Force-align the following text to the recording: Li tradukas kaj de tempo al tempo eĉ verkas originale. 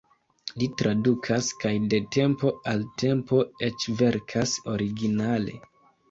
Li 0.61 0.67
tradukas 0.81 1.49
kaj 1.63 1.73
de 1.91 1.99
tempo 2.15 2.51
al 2.71 2.81
tempo 3.01 3.41
eĉ 3.67 3.85
verkas 3.99 4.55
originale. 4.77 5.55